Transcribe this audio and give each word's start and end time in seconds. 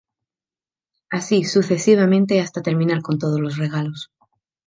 Así 1.11 1.43
sucesivamente 1.43 2.41
hasta 2.41 2.63
terminar 2.63 3.03
con 3.03 3.19
todos 3.19 3.39
los 3.39 3.57
regalos. 3.57 4.09